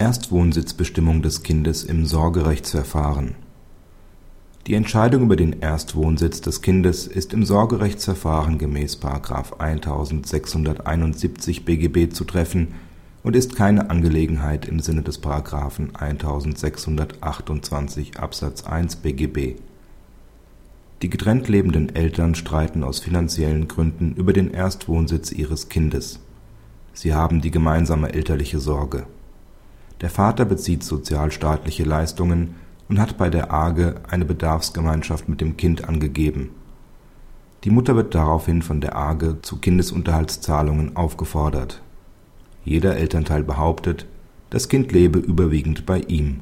[0.00, 3.34] Erstwohnsitzbestimmung des Kindes im Sorgerechtsverfahren
[4.68, 9.02] Die Entscheidung über den Erstwohnsitz des Kindes ist im Sorgerechtsverfahren gemäß§
[9.58, 12.74] 1671 BGB zu treffen
[13.24, 15.20] und ist keine Angelegenheit im Sinne des§
[15.94, 19.56] 1628 Absatz 1 BGB.
[21.02, 26.20] Die getrennt lebenden Eltern streiten aus finanziellen Gründen über den Erstwohnsitz ihres Kindes.
[26.92, 29.04] Sie haben die gemeinsame elterliche Sorge
[30.00, 32.54] der Vater bezieht sozialstaatliche Leistungen
[32.88, 36.50] und hat bei der AGE eine Bedarfsgemeinschaft mit dem Kind angegeben.
[37.64, 41.82] Die Mutter wird daraufhin von der AGE zu Kindesunterhaltszahlungen aufgefordert.
[42.64, 44.06] Jeder Elternteil behauptet,
[44.50, 46.40] das Kind lebe überwiegend bei ihm.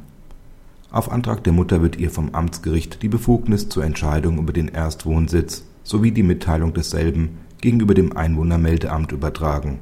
[0.91, 5.65] Auf Antrag der Mutter wird ihr vom Amtsgericht die Befugnis zur Entscheidung über den Erstwohnsitz
[5.82, 9.79] sowie die Mitteilung desselben gegenüber dem Einwohnermeldeamt übertragen.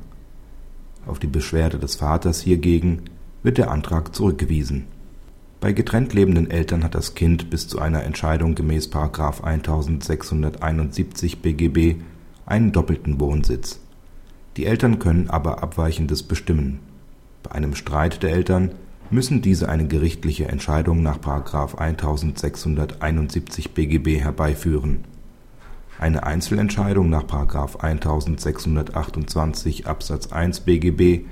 [1.06, 3.02] Auf die Beschwerde des Vaters hiergegen
[3.45, 4.87] wird der Antrag zurückgewiesen.
[5.61, 8.89] Bei getrennt lebenden Eltern hat das Kind bis zu einer Entscheidung gemäß§
[9.45, 12.03] 1671 BGB
[12.45, 13.78] einen doppelten Wohnsitz.
[14.56, 16.81] Die Eltern können aber Abweichendes bestimmen.
[17.42, 18.72] Bei einem Streit der Eltern
[19.11, 21.19] müssen diese eine gerichtliche Entscheidung nach§
[21.78, 25.05] 1671 BGB herbeiführen.
[25.98, 27.25] Eine Einzelentscheidung nach§
[27.81, 31.27] 1628 Absatz 1 BGB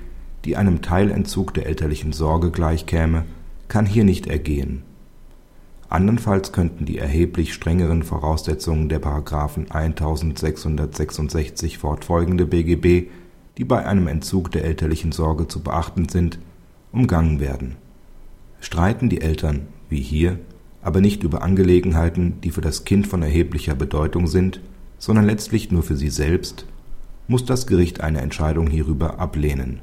[0.44, 3.24] die einem Teilentzug der elterlichen Sorge gleichkäme,
[3.68, 4.82] kann hier nicht ergehen.
[5.88, 9.00] Andernfalls könnten die erheblich strengeren Voraussetzungen der§
[9.70, 13.08] 1666 fortfolgende BGB,
[13.58, 16.38] die bei einem Entzug der elterlichen Sorge zu beachten sind,
[16.92, 17.76] umgangen werden.
[18.60, 20.38] Streiten die Eltern, wie hier,
[20.80, 24.60] aber nicht über Angelegenheiten, die für das Kind von erheblicher Bedeutung sind,
[24.98, 26.64] sondern letztlich nur für sie selbst,
[27.28, 29.80] muss das Gericht eine Entscheidung hierüber ablehnen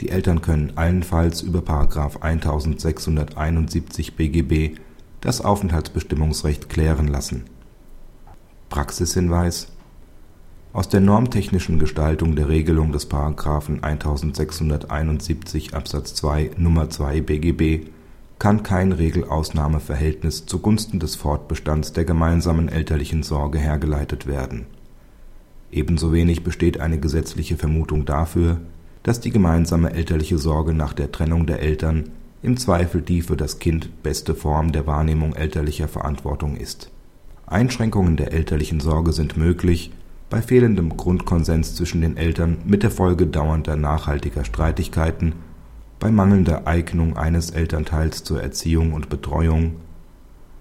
[0.00, 1.60] die Eltern können allenfalls über§
[2.20, 4.78] 1671 BGB
[5.20, 7.44] das Aufenthaltsbestimmungsrecht klären lassen.
[8.68, 9.68] Praxishinweis
[10.72, 13.08] Aus der normtechnischen Gestaltung der Regelung des§
[13.82, 16.90] 1671 Absatz 2 Nr.
[16.90, 17.86] 2 BGB
[18.40, 24.66] kann kein Regelausnahmeverhältnis zugunsten des Fortbestands der gemeinsamen elterlichen Sorge hergeleitet werden.
[25.70, 28.60] Ebenso wenig besteht eine gesetzliche Vermutung dafür
[29.04, 32.10] dass die gemeinsame elterliche Sorge nach der Trennung der Eltern
[32.42, 36.90] im Zweifel die für das Kind beste Form der Wahrnehmung elterlicher Verantwortung ist.
[37.46, 39.92] Einschränkungen der elterlichen Sorge sind möglich
[40.30, 45.34] bei fehlendem Grundkonsens zwischen den Eltern mit der Folge dauernder nachhaltiger Streitigkeiten,
[46.00, 49.76] bei mangelnder Eignung eines Elternteils zur Erziehung und Betreuung,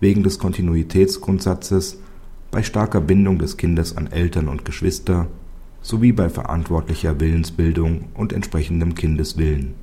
[0.02, 2.00] wegen des Kontinuitätsgrundsatzes,
[2.52, 5.28] bei starker Bindung des Kindes an Eltern und Geschwister
[5.84, 9.76] sowie bei verantwortlicher Willensbildung und entsprechendem Kindeswillen